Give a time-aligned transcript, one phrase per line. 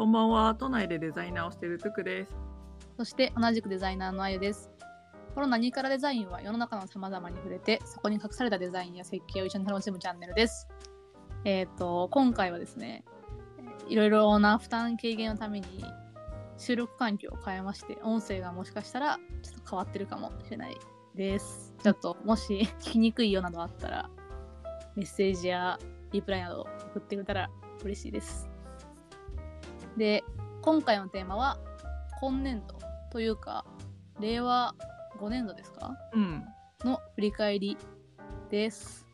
[0.00, 0.54] こんばんは。
[0.54, 2.34] 都内でデザイナーをしているトゥクです。
[2.96, 4.70] そして同じくデザイナーのあゆです。
[5.34, 10.68] この何からデザインは世の中の様々に触れて、そこに隠されたデザインや設計を一緒に楽しむチャンネルです。
[11.44, 13.04] えっ、と、今回はですね、
[13.90, 15.66] いろいろな負担軽減のために
[16.56, 20.78] 収録環境を変えまして、音声がもしかしたらちょっと変わってるかもしれない
[21.14, 21.74] です。
[21.82, 24.08] ちょっともし聞きにくいよなどあったら、
[24.96, 25.78] メッセージや
[26.10, 27.50] リプライなど送ってくれたら
[27.84, 28.49] 嬉しいです。
[29.96, 30.24] で、
[30.62, 31.58] 今回のテーマは、
[32.20, 32.74] 今年度
[33.10, 33.64] というか、
[34.20, 34.74] 令和
[35.18, 35.96] 5年度ですか？
[36.12, 36.44] うん。
[36.84, 37.76] の振り返り
[38.50, 39.06] です。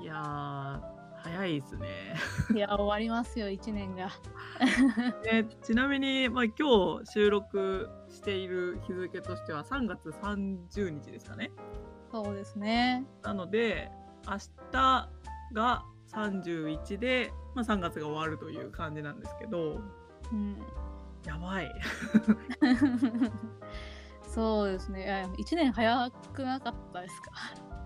[0.00, 0.80] いやー、
[1.22, 1.88] 早いですね。
[2.54, 4.10] いや、終わりますよ、1年が。
[5.22, 11.50] で ちなみに、まあ、今日収録している日付としては3月30日ですかね。
[12.12, 13.06] そうですね。
[13.22, 13.90] なので、
[14.28, 14.36] 明
[14.72, 15.08] 日
[15.52, 15.82] が
[16.12, 19.80] 31で、まあ、3月が終わるという感じなんですけど、
[20.32, 20.56] うん。
[21.24, 21.72] やばい。
[24.26, 25.04] そうですね。
[25.04, 27.30] いや1年早くなかったですか？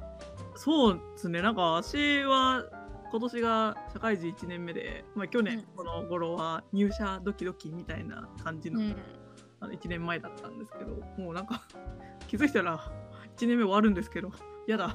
[0.56, 1.42] そうですね。
[1.42, 2.64] なんか私は
[3.10, 8.96] 今年が社会人1年目で、まあ、去年うんこの頃は入社ドキドキみたいな感じの,、うん。
[9.60, 11.62] あの1年前だったんですけど、もうなんか
[12.28, 12.78] 気づいたら
[13.36, 14.30] 1年目終わるんですけど、
[14.66, 14.94] やだ。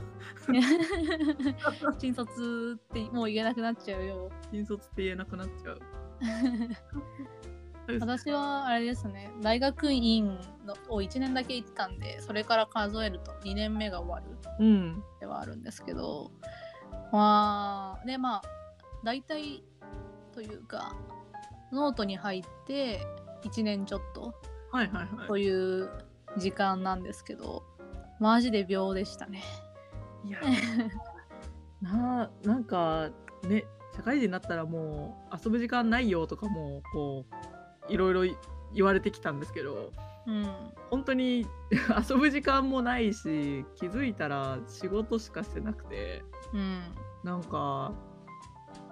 [2.00, 4.30] 新卒ってもう言えなくなっちゃうよ。
[4.52, 5.80] 新卒って言えなくなっちゃう。
[7.99, 15.03] 私はあれですね、大学院のを1年だけ行ってたんで、それから数えると2年目が終わるうん。
[15.19, 16.31] ではあるんですけど、
[17.11, 18.41] まあ、で、まあ、
[19.03, 19.63] 大体
[20.33, 20.95] というか、
[21.71, 23.05] ノートに入って
[23.44, 24.33] 1年ちょっと。
[25.27, 25.89] という
[26.38, 27.63] 時間なんですけど、
[28.19, 29.44] マジで秒でしたね。
[30.25, 30.39] いや
[31.81, 33.09] ななんか
[33.44, 37.25] ね社会人になったらもう遊ぶ時間ないよとかもこ
[37.89, 38.35] ういろいろい
[38.73, 39.91] 言われてきたんですけど
[40.25, 40.47] うん。
[40.89, 41.45] 本当に
[42.09, 46.23] 遊ぶ時間もないし気づいたら仕事しかしてなくて
[46.53, 46.81] うん。
[47.23, 47.94] なんか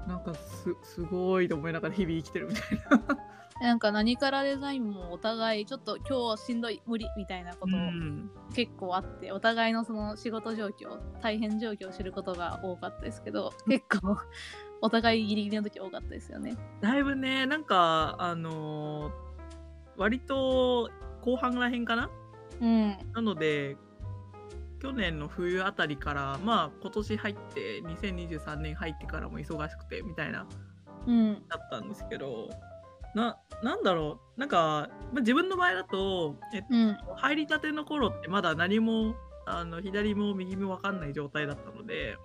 [0.08, 3.31] なんかすすごいと思いながら日々生きてるみたいな。
[3.62, 14.18] なんか何からデザインもお互いちょっと今日しんどい無理みたいなことうん結構あってお互いのその仕事状況大変状況を知ることが多かったですけど結構
[14.81, 16.58] お互いギリギリの時多かったですよね。
[16.81, 19.12] だいぶねなんかあのー
[19.97, 20.90] 割と
[21.22, 22.09] 後半らへんかな？
[22.59, 22.97] うん。
[23.14, 23.78] なので
[24.81, 30.47] 去年の冬あたりからまあ今年入って2023年入ってからも忙しくてみたいな
[31.06, 31.34] うん。
[31.48, 32.50] だったんですけど
[33.13, 34.40] ななんだろう？
[34.40, 36.98] なんか、まあ、自分の場合だと、えっと、うん。
[37.18, 39.13] 入りたての頃ってまだ何も
[39.57, 42.17] あの左も右も分かんない状態だったので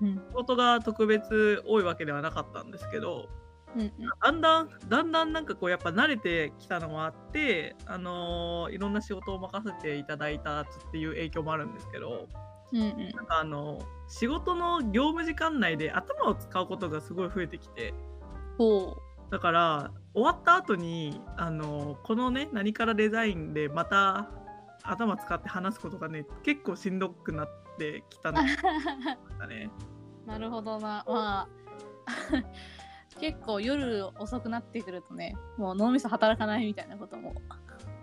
[0.00, 0.14] うん。
[0.14, 3.28] 仕事が特別多いわけではなかったんですけど
[3.76, 3.92] うん。
[4.22, 12.28] だんだんだんだんなんかこうやっぱ慣れてきたのもあって、あのーいろんな仕事を任せていただいたっていう影響もあるんですけど
[12.72, 12.80] うん。
[13.14, 17.94] なんかあの仕事の業務時間内で頭を使うことがすごい増えてきて
[18.58, 18.96] ほ
[19.30, 24.28] だから終わった後にあのこのね何からデザインでまた
[24.90, 28.32] 頭使って話すことがね結構しんどくなってきた。
[28.32, 28.40] ね。
[30.26, 31.04] なるほどな。
[31.06, 31.48] まあ
[33.20, 37.34] 結構夜遅くなってくるとねもう脳みそ働かないみたいなことも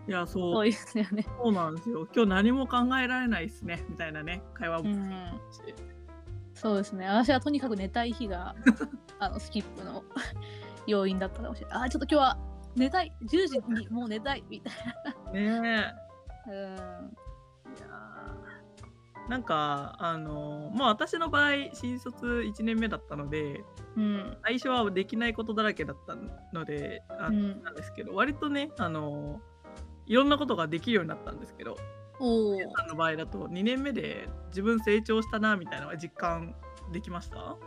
[0.08, 1.25] いやそう多いですよね。
[1.42, 5.42] そうなんですよ今日何も考えられないですねみたいなね会話もうん。
[6.54, 7.08] そうですね。
[7.08, 8.56] 私はとにかく寝たい日が
[9.19, 10.04] あのスキップの
[10.88, 11.78] 要因だったかもしれない。
[11.80, 12.38] あーちょっと今日は
[12.75, 13.14] 寝たい。
[13.24, 14.72] 10時にもう寝たいみた
[15.31, 16.06] いねな。
[16.47, 16.53] うん。
[16.53, 16.58] え
[17.78, 23.63] いやーなんかあのまあ私の場合新卒1年目だったので
[23.96, 24.38] うん。
[24.44, 26.16] 最初はできないことだらけだった
[26.53, 29.41] のであうんなんですけど割とねあの
[30.06, 31.75] いろんなことができるようになったんですけど
[32.19, 32.57] おお。
[32.78, 36.56] さんの場合だと2年目で自分成長したなみたいなのは実感
[36.94, 37.38] できました？
[37.38, 37.57] は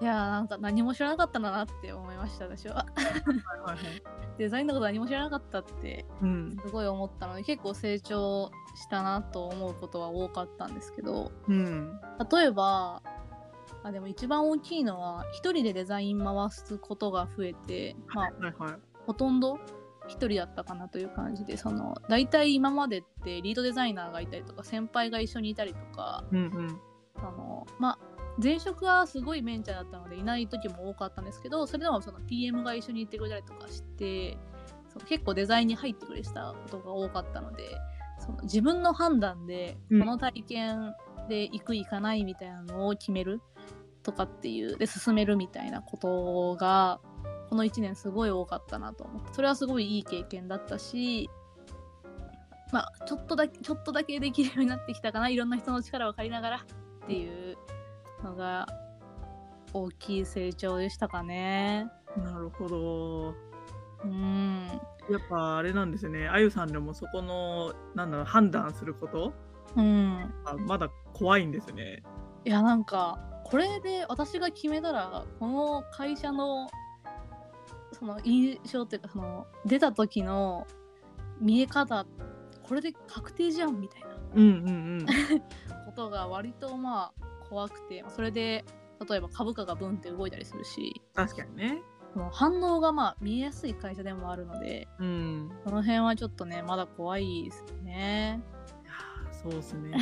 [0.00, 2.86] いやーなんか何も知らなかったんだなって思いました私は。
[4.38, 6.56] デザインのこと何も知らなかったってうん。
[6.64, 12.00] すごい思ったので結構成長したなと思うことは多かったんですけどうん。
[12.30, 13.02] 例えば
[13.82, 18.74] あでも一番大きいのは一人でデザイン回すことが増えて、まあ、はいはい。
[19.06, 19.58] ほとんど
[20.06, 26.80] 一人だったかなという感じでその大体今までってリードデザイナーがいたりとか先輩が一緒にいたりとかうんうん。
[27.16, 28.07] あのまあ
[28.42, 34.38] 前職はすごいメンチャーだったのでいない時も多かったんですけどそれでもその PM が一緒にいてくれたりとかして
[34.92, 37.64] その結構デザインに入ってくれてたことが多かったので
[38.18, 39.98] その自分の判断でこうん。
[40.00, 40.94] の体験
[41.28, 43.40] で行く行かないみたいなのを決める
[44.02, 47.00] とかっていうで進めるみたいなことが
[47.50, 51.28] この1年すごい多かったなと思ってそれはすごいいい経験だったし
[52.72, 56.56] まあちょっとだけちょっとだけできるようになってきたかないろんな人の力を借りながら
[57.04, 57.56] っていう
[58.22, 58.66] のが
[59.72, 61.88] 大きい成長でしたかね。
[62.16, 63.34] なるほど。
[64.04, 64.66] うん
[65.10, 66.28] やっぱあれなんですね。
[66.28, 69.32] あゆさんでもそこのなんだろう判断すること
[69.76, 72.02] うん、あまだ怖いんですね。
[72.44, 76.68] いやなんかこれで私が決めたらこの会社の
[77.92, 80.66] その印象っていうかその出た時の
[81.40, 82.06] 見え方
[82.62, 84.68] これで確定じゃんみたいなうんうん
[85.00, 85.06] うん。
[85.86, 88.64] ことが割とまあ怖くてそれで
[89.08, 91.82] 例えば株価がブンって動いたりするし確かにね。
[92.32, 95.50] 反応がまあ見えやすい会社でもあるのでうん。
[95.64, 98.42] その辺はちょっとねまだ怖いですね。
[99.42, 99.96] そうですね。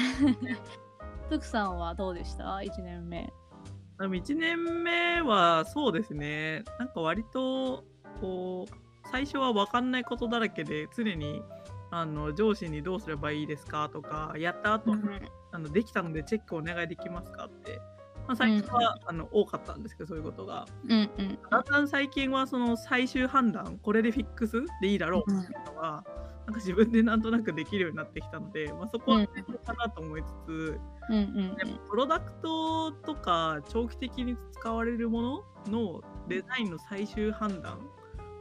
[1.28, 3.32] トゥクさんはどうでした ?1 年目。
[3.98, 6.64] でも1年目はそうですね。
[6.78, 7.84] なんか割と
[8.20, 8.74] こう
[9.10, 11.42] 最初は分かんないことだらけで常に
[11.90, 14.92] あの上司にどうすればいいですかとかやった後、
[15.56, 17.80] あのできたのでチェックお願いできますかって、
[18.28, 20.66] まあ、最初は、あの多かったんですけどそういうことが。
[20.86, 21.38] うんうん。
[21.50, 26.04] だんだん最近はその最終判断これでフィックスでいいだろうっていうのは、
[26.44, 37.78] なんか自分でなんとなくできるようになってきたので、まあ、そこは成功かなと思いつつ、うんうんでもプロダクトとか長期的に使われるもののデザインの最終判断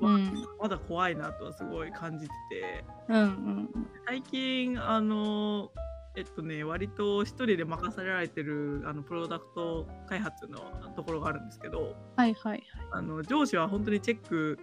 [0.02, 0.46] はうん。
[0.60, 2.86] まだ怖いなとはすごい感じてて。
[3.08, 3.70] うんうん
[4.06, 5.72] 最近あの
[6.16, 10.60] えっとね割と一人で任されられてるあのプロダクト開発の
[10.96, 12.64] ところがあるんですけどはいはいはい。
[12.92, 14.58] あの上司は本当にチェック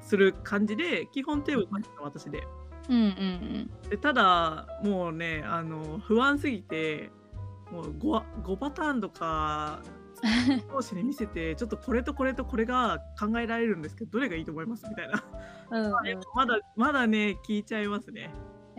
[0.00, 2.42] する感じで基本テーマ書くのは私で。
[2.90, 7.10] うんうんでただもうねあの不安すぎて
[7.72, 9.80] もう 5, 5パターンとか
[10.70, 14.86] 上司に見せてちょっとこれとこれとこれが考えられるんですけどどれがいいと思います？
[14.86, 15.24] みたいな。
[15.70, 15.92] うん。
[16.34, 18.30] まだまだね聞いちゃいますね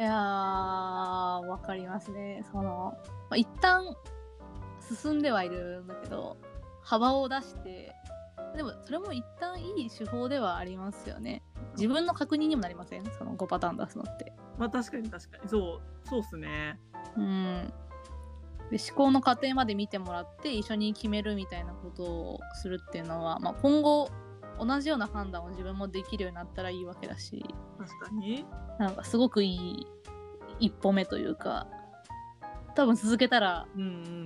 [0.01, 2.43] やー、わかりますね。
[2.51, 2.93] その、
[3.29, 3.95] まあ、一旦
[5.01, 6.37] 進んではいるんだけど、
[6.81, 7.93] 幅を出して、
[8.55, 11.43] でもそれも一旦いい手法ではありますよね。
[11.75, 13.05] 自分の確認にもなりません？
[13.17, 14.33] その5パターン出すのって。
[14.57, 16.79] まあ確かに確かにそうそうっすね
[17.17, 17.73] うん。
[18.71, 24.09] で思考の過程まで見てもらって一緒に決めるみたいなことをするっていうのは、まあ、今後
[24.59, 27.43] 同じような判断を自分もできるようになったらいいわけだし
[27.77, 28.45] 確かに。
[28.79, 29.87] なんかすごくいい
[30.59, 31.67] 一歩目というか
[32.75, 33.67] 多分続けたら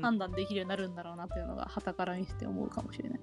[0.02, 3.20] 判断できるようになるんだろうなというのが傍からにして思うかもしれない。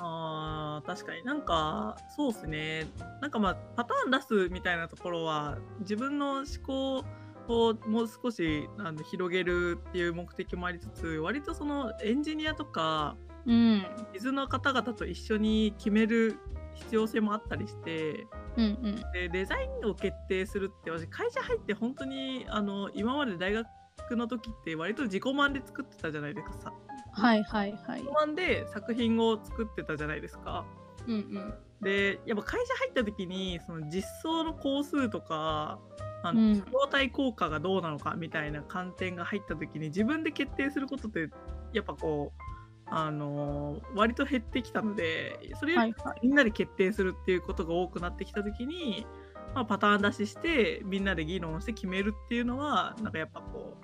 [0.00, 1.24] あー確かに。
[1.24, 2.86] なんかそうっすね。
[3.20, 7.04] なんかまあパターン出すみたいなところは自分の思考
[7.48, 13.16] をもう少しあの広げるっていう目的もありつつ割とそのエンジニアとか
[13.46, 13.86] うん。
[14.12, 16.38] 水の方々と一緒に決める
[16.74, 18.26] 必要性もあったりして
[18.56, 18.96] うんうん。
[19.12, 23.66] でデザインを決定するって私会社入って本当にあの今まで大学
[24.12, 26.58] の時って割と自己満で作ってたじゃないですか。
[26.60, 26.72] さ
[27.12, 28.00] はいはいはい。
[28.00, 28.14] 自己。
[28.14, 30.64] 満で作品を作ってたじゃないですか。
[31.06, 31.54] うんうん。
[31.80, 35.78] でやっぱ会社入った時にその実装の工数とか
[36.22, 36.52] あのうん。
[36.58, 41.30] 費用対効果がどうなのかみたいな観点が入った時に自分で決定することって
[41.72, 42.42] やっぱこう
[42.90, 45.80] あのー割と減ってきたのでそれよ。
[46.22, 49.06] みんなで決定するっていうことが多くなってきた時に、
[49.54, 53.76] まあ、パターン出ししてみんなで議論して決めるっていうのはなんかやっぱこ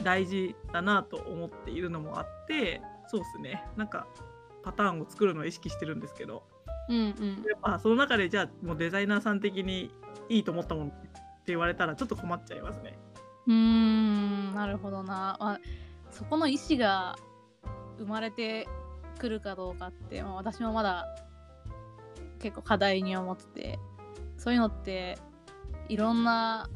[0.00, 4.06] う大事だなと思っているのもあってそうですねなんか
[4.62, 6.42] パターンを作るのを意識してるんですけど
[6.88, 7.44] うんうん。
[7.48, 9.90] やっぱその中でじゃあもうデザイナーさん的に
[10.28, 11.06] いいと思ったものって
[11.46, 12.98] 言われたらちょっと困っちゃいますね。
[13.46, 15.60] うーんなるほどな、まあ、
[16.10, 17.16] そこの意思が
[17.98, 18.66] 生まれて
[19.18, 21.06] くるかどうかって、まあ、私もまだ
[22.38, 23.78] 結構課題に思ってて
[24.36, 25.18] そういうのって
[25.88, 26.68] いろんな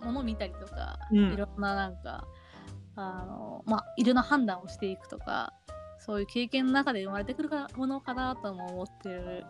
[0.00, 2.24] もの見たりとか、うんいろんななんか
[2.96, 5.52] あのまあいろんな判断をしていくとか
[5.98, 9.44] そういう経験の中で生まれてくるかものかなとも思ってる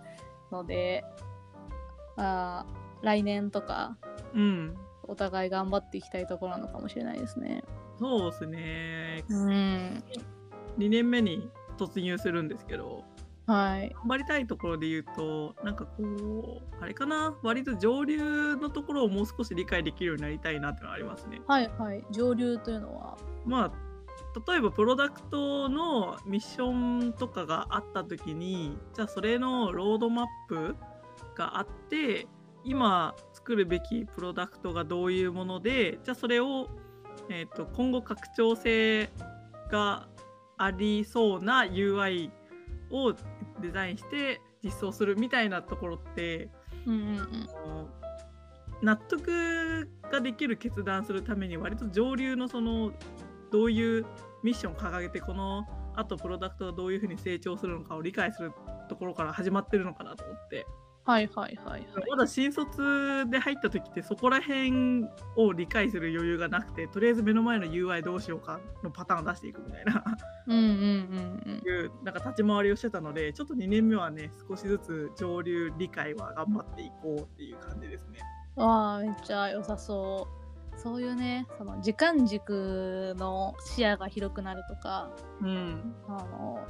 [0.50, 1.04] ので
[2.16, 3.96] あー来年とか
[4.34, 4.74] うん
[5.04, 7.64] お互い頑張っていきたいところなのかもしれないですね。
[7.98, 10.04] そうですねうん。
[10.78, 13.04] 2年目に突入するんですけど
[13.46, 13.90] はい。
[13.94, 17.34] 頑張りたいところで言うとなんかこうあれかな？
[17.42, 21.40] 割と上流のところをもう少し理解できるようになりたいなってのはありますね。
[21.46, 22.04] はいはい。
[22.10, 23.16] 上流というのは？
[23.46, 23.72] まあ
[24.46, 30.76] 例えばプロダクトのミッションとかがあった時にじゃあそれのロードマップ
[31.34, 32.26] があって
[32.64, 36.68] 今作るべきプロダクトがどういうものでじゃあそれを、
[37.30, 39.08] えー、と今後拡張性
[39.70, 40.08] が
[40.58, 42.30] ありそうな UI
[42.90, 43.14] を、
[43.60, 46.48] デザインして実装するみたいなところって
[46.86, 47.26] うんうんうん。
[48.82, 52.92] 納得ができる決断するために割と上流のその
[53.50, 54.06] どういう
[54.44, 58.52] ミッションを掲げてこのあとプロダクトがどういうふうに成長するのかを理解する
[58.88, 60.64] ところから始まってるのかなと思って
[61.08, 62.10] はいはいはいはい。
[62.10, 70.04] まだ新卒で入った時ってそこら辺を理解する余裕がなくてとりあえず目の前の UI どうしようかのパターンを出していくみたいな
[70.48, 78.20] うんうんうんいうなんか立ち回りをしてたのでちょっと2年目はね少しずつ上流理解は頑張っていこうっていう感じですね。
[78.56, 78.66] うん。
[78.66, 80.28] わあめっちゃ良さそ
[80.74, 80.78] う。
[80.78, 85.10] そういうねその時間軸の視野が広くなるとか
[85.40, 86.60] うん、あの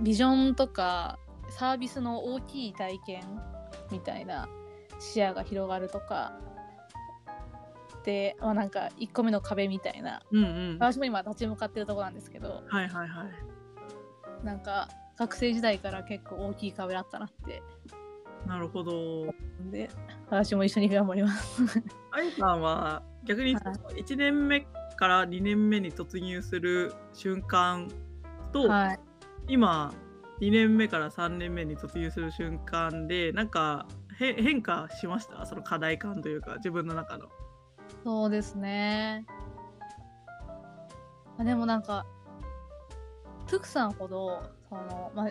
[0.00, 1.18] ビジョンとか
[1.48, 3.22] サービスの大きい体験
[3.90, 4.48] みたいな
[4.98, 6.32] 視野が広がるとか。
[8.04, 10.22] で、まあ、なんか1個目の壁みたいな。
[10.30, 10.78] うんうん。
[10.80, 12.62] 私も今立ち向かってるところなんですけど。
[12.66, 14.44] はいはいはい。
[14.44, 17.62] なんか学生時代から結構大きい壁だったなって。
[18.46, 19.26] なるほど。
[19.70, 19.90] で
[20.30, 21.62] 私も一緒に頑張ります。
[22.10, 24.02] あゆさんは逆にはい。
[24.02, 24.66] 1年目
[24.96, 27.88] から2年目に突入する瞬間
[28.52, 29.00] と、はい、
[29.48, 29.92] 今
[30.40, 33.86] 2年目から3年目に突入する瞬間でなんか
[34.18, 35.44] へ変化しました？
[35.46, 37.26] その課題感というか自分の中の。
[38.04, 39.24] そうですね。
[41.38, 42.06] あでもなんか
[43.46, 45.30] トゥクさんほどその、まあ、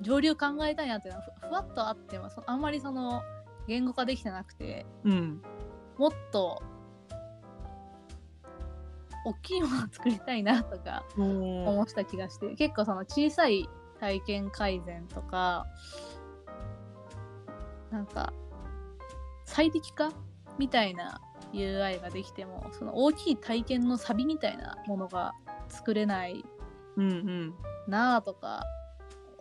[0.00, 3.22] 上流考えたいなっていうのはふふわっとあってもそあんまりその
[3.68, 5.42] 言語化できてなくてうん。
[5.96, 6.62] もっと
[9.26, 13.68] 大きいものを作りたいなとかお思ってた気がして結構その小さい
[14.00, 15.66] 体験改善とか
[17.90, 18.32] なんか
[19.44, 20.10] 最適化
[20.58, 21.20] みたいな
[21.52, 25.34] UI ができてもその大きい体験のサビみたいなものが
[25.68, 26.44] 作れない。
[27.86, 28.64] なあとか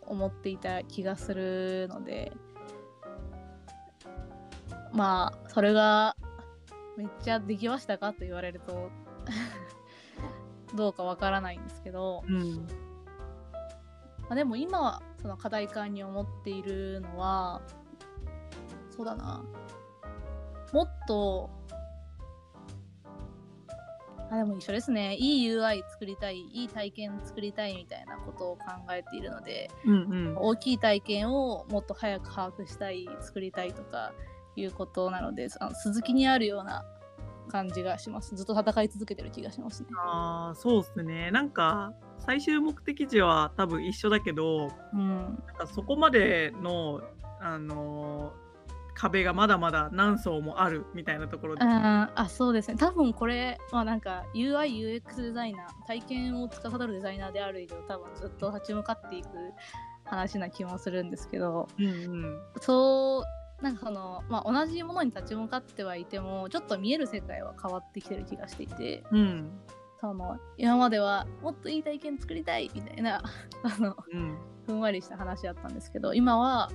[0.05, 2.31] 思っていた気がするので
[4.91, 6.15] まあそれが
[6.97, 8.89] めっちゃできましたかと言われると
[10.75, 12.88] どうかわからないんですけど、うん。
[14.29, 17.61] まあ、でも今はその課題感に思っているのは
[18.95, 19.43] そうだな
[20.71, 21.49] もっと
[24.31, 29.95] あでも一緒ですねいい UI 作りたいいい体験作りたいみたいなことを考えているのでうんう
[30.33, 30.35] ん。
[30.37, 34.13] 大きい体験をもっと早く把握したい作りたいとか
[34.55, 36.85] いうことなのであの続きにあるような
[37.47, 41.31] 感じがしますずっと戦い続けてる気がしますねああそうですね。
[41.31, 47.01] なんか最終目的地は多分一緒だけどうんなんかそこまでの
[47.39, 48.49] あのー
[48.99, 51.61] 壁がまだまだ何層もあるみたいなところで。
[51.63, 59.29] あそうですね多分これまあなんか UIUX デザイナー体験を司るデザイナーである以上多分ずっと立ち向かっていく
[60.03, 62.39] 話な気もするんですけどうんうん。
[62.59, 63.23] そ
[63.61, 69.49] うなんかそのまあ同じものに立ち向かってはいてもちょっと見える世界は変わってきてる気がしていてうん。
[70.01, 73.21] その今まではもっといい体験作りたいみたいな
[73.63, 74.37] あのうん。
[74.65, 76.69] ふんわりした話だったんですけど今は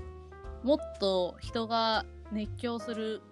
[0.64, 3.22] もっと人が熱狂する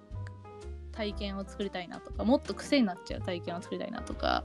[0.92, 4.44] 体験を作りたいなとかもっと癖になっちゃう体験を作りたいなとか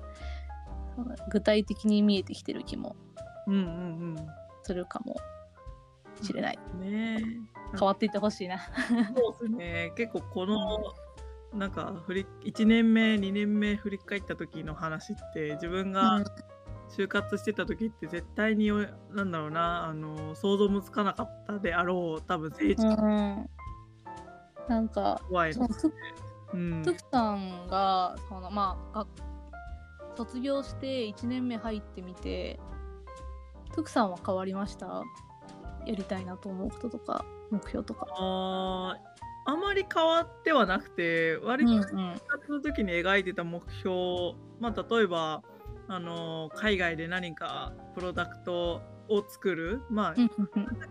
[1.30, 2.96] 具体的に見えてきてる気も
[3.46, 4.28] うんうん
[4.64, 5.16] するかも
[6.24, 6.82] しれないうん。
[6.82, 7.22] ね
[7.78, 8.60] 変わっていってほしいなえ。
[9.16, 9.94] そうですね。
[9.96, 10.94] 結構この
[11.54, 16.24] なんか振り1年目2年目振り返った時の話って自分が
[16.90, 18.70] 就活してた時って絶対に
[19.12, 23.50] なんだろうなあの想像もつかなかったであろう多分成長うん
[24.68, 25.68] なんか怖いの
[26.54, 26.84] うん。
[26.84, 29.08] トゥクさんがそのまあが
[30.18, 32.60] 卒業して1年目入ってみて
[33.74, 35.04] トゥクさんは変わりました？
[35.86, 38.08] やりたいなと思うこととか目標とか。
[38.18, 39.17] あー
[39.48, 41.84] あまり変わってはなくて割とうんうん。
[42.16, 45.42] 就活の時に描いてた目標、まあ、例えば
[45.88, 50.30] あの海外で何かプロダクトを作るまあうん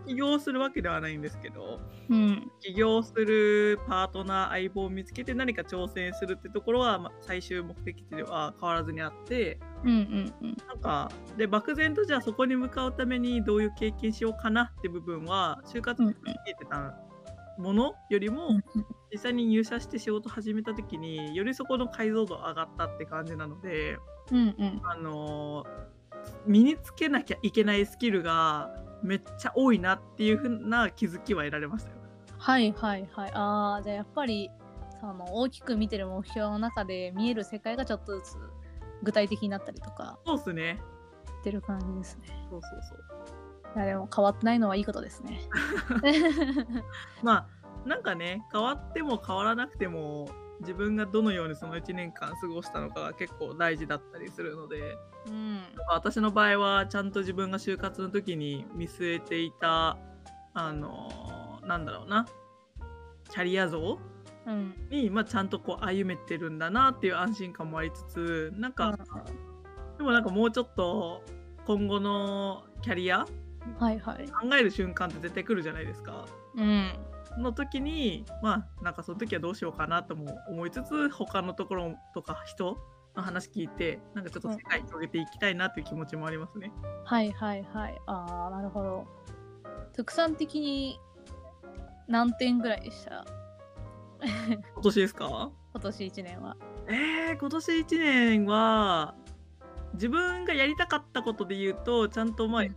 [0.07, 2.51] 起業するわけではないんですけどうん。
[2.59, 10.57] 起業するパートナー相棒を見つけて何か挑戦するってところは、まあ、最終目的地では変わらずにあってうんうんうん。
[10.67, 16.97] なんかで漠然とじゃあそこに向かうためにどういう経験しようかなって部分は就活に見えてた
[17.57, 18.59] ものよりも、
[19.11, 23.97] 実際に入社して仕事始めた時によりそこの解像度上がったって感じなので、
[24.31, 25.97] うんうんあのー
[26.45, 28.71] 身につけなきゃいけないスキルが
[29.03, 31.97] めっちゃ多いなっていう風な気づきは得られましたよ。
[32.37, 34.49] はいはいはいああじゃあやっぱり
[34.99, 38.37] その大きく見てる目標の中で見える世界がちょっとずつ
[39.03, 40.79] 具体的になったりとかそうっすね。
[41.39, 42.47] ってる感じですね。
[42.49, 42.99] そうそうそう。
[43.75, 45.39] いやでも変わってないのはいいことですね。
[47.21, 47.47] まあ
[47.87, 50.29] なんかね変わっても変わらなくても
[50.61, 54.97] 自分がどのようにその1年間過ごしたのかが結構大事だったりするので
[55.27, 55.59] うん。
[55.89, 59.97] 私の場合はちゃんと自分が就活の時に見据えていた
[60.53, 62.25] あのなんだろうな
[63.29, 63.99] キャリア像
[64.47, 64.73] うん。
[64.89, 68.97] に、まあ、ちゃんとこう歩めてるんだなっていう安心感もありつつなんか、
[69.97, 71.21] でもなんかもうちょっと
[71.65, 73.25] 今後のキャリア
[73.79, 74.27] はいはい。
[74.29, 76.25] 考える瞬間って絶対来るじゃないですか。
[76.55, 76.91] うん。
[77.39, 82.77] の時にまあなんかその時はどうしようかなとも思いつつ他のところとか人
[83.15, 86.71] の話聞いてなんかちょっと世界広げていきたいなっていう気持ちもありますね。
[87.05, 88.01] はいはいはい。
[88.07, 89.05] ああ、なるほど。
[89.95, 90.99] 特産的に
[92.07, 93.25] 何点ぐらいでした？
[94.73, 95.51] 今年ですか？
[95.73, 96.57] 今年1年は。
[96.87, 99.13] えー、今年1年は
[99.93, 102.75] 自分がやりたかったことで言うとちゃんとまあうん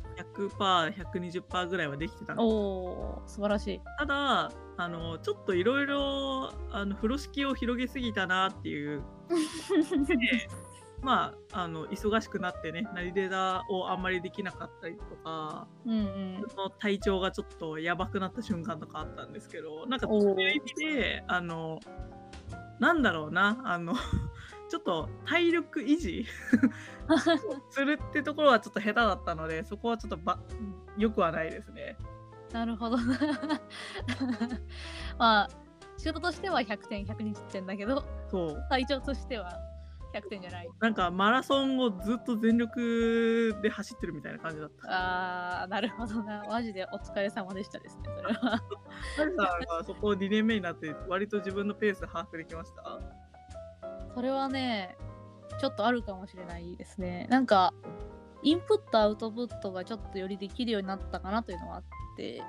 [0.49, 3.81] 100%120% ぐらいはできてたんですおお、素晴らしい。
[3.99, 9.03] ただあのちょっといろいろあの風呂敷を広げすぎたなっていう
[10.09, 10.49] で
[11.03, 16.45] まああの忙しくなってねナリレダをあんまりできなかったりとかうんうん。
[16.49, 21.81] その体調がちょっとやばくなった瞬間とかあったんですけどなんかそういう意味であの
[22.79, 23.95] なんだろうなあの
[24.71, 26.25] ちょっと体力維持
[27.71, 30.39] するってところはちょっと下手だったのでそこはちょっとば
[30.97, 31.97] よくはないですね。
[32.53, 33.19] なるほどな。
[35.19, 35.49] まあ、
[35.97, 39.53] 仕事としては100点、120点だけど、そう体調としては
[40.13, 40.69] 100点じゃない。
[40.81, 44.91] なんかマラソンをずっと全力で走ってるみたいな感じだった。
[44.91, 46.43] ああ、なるほどな。
[46.49, 48.41] マジでお疲れ様でしたですね、それは。
[49.17, 49.47] ハルさん
[49.77, 52.99] はそこ2年目になって割と自分のペース把握できました？
[54.15, 54.97] それはね、
[55.61, 57.27] ちょっとあるかもしれないですね。
[57.31, 57.75] なんか、
[58.43, 61.83] インプット、アウトプットがちょっとよりできるようになったかなというのはあっ
[62.17, 62.43] て、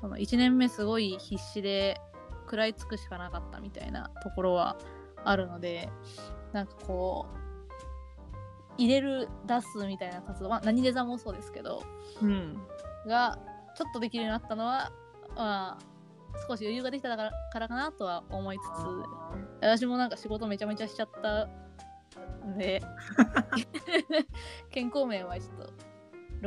[0.00, 2.00] その1年目すごい必死で
[2.50, 4.76] 食らいつくしかなかったみたいなところは
[5.24, 5.88] あるので
[6.52, 11.84] なんかこう入れる出すみたいな活動は何デザもそうですけど
[12.20, 12.58] うん。
[13.06, 13.38] が
[13.76, 14.90] ちょっとできるようになったのは
[15.36, 15.89] まあ
[16.48, 18.66] 少し余裕ができたからからかなとは思いつつ
[19.60, 21.48] 私もなんか仕事めちゃめちゃしちゃった
[22.46, 22.82] んで
[24.70, 25.72] 健康面はちょっと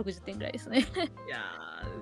[0.02, 0.80] 60点ぐらいですね。
[0.80, 0.82] い
[1.30, 1.38] や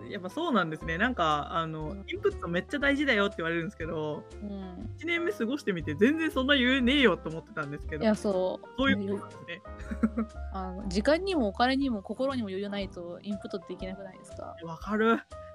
[0.07, 0.97] ーやっぱそうなんですね。
[0.97, 4.49] なんかあのインプットめっちゃ大事だよって言われるんですけどうん、
[4.97, 8.67] 1年目過ごしてみて全然そんな余裕ねえよと思ってたんですけどいやそう。
[8.77, 9.61] そういうことですね。
[10.53, 14.55] あの時間にもお金にも心にも余裕ないとインプットできなくないですか？
[14.63, 15.09] わかる。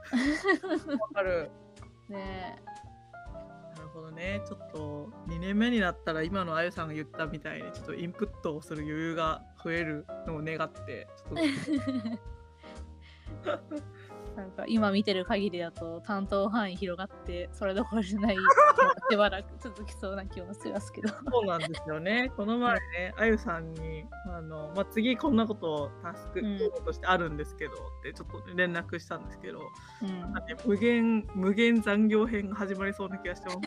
[1.01, 1.51] わかる
[2.09, 2.57] ね。
[3.77, 4.43] なるほどね。
[4.47, 11.43] ちょっと2年目になったら今のあゆさんが言ったみたいにちょっとインプットをする余裕が増えるのを願ってちょっと。
[11.43, 12.19] え
[14.37, 18.37] なんか今見てる限りだと担当範囲広がってそれどころじゃない
[19.11, 21.09] しばらく続きそうな気もしますけど。
[21.09, 22.31] そうなんですよね。
[22.37, 26.59] この前ね、あゆさんに、あの、まあ、次こんなことをタスクうん。
[26.85, 29.61] としてあるんですけど、ってちょっと連絡したんですけど、
[30.03, 30.09] うん。
[30.09, 33.61] ね無限、無限残業編が始まりそうな気がしてます。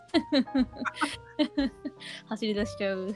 [2.27, 3.07] 走り出しちゃう。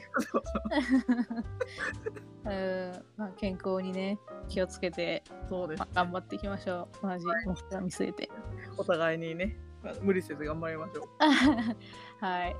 [2.44, 5.88] うん、まあ、健康にね気をつけて、そうですま。
[5.92, 8.30] あ頑張っていきましょう同じ目標を見据えて
[8.76, 11.08] お互いにね、まあ無理せず頑張りましょう。
[12.24, 12.56] はい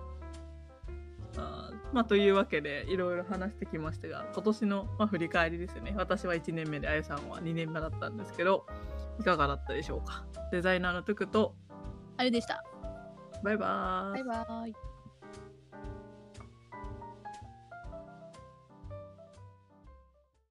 [1.92, 5.94] まあ、というわけで、いろいろ話してきましたが、今年の、まあ、振り返りですよね。
[5.96, 8.66] 私は1年目で、あゆさんは2年目だったんですけど、
[9.20, 10.24] いかがだったでしょうか？
[10.50, 11.54] デザイナーのトゥクと、
[12.16, 12.64] あゆでした
[13.42, 14.93] バイバーイバイバイ